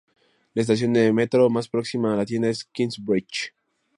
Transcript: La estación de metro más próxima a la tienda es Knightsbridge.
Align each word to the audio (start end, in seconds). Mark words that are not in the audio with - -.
La 0.55 0.63
estación 0.63 0.93
de 0.93 1.13
metro 1.13 1.47
más 1.51 1.69
próxima 1.69 2.11
a 2.11 2.17
la 2.17 2.25
tienda 2.25 2.49
es 2.49 2.63
Knightsbridge. 2.65 3.53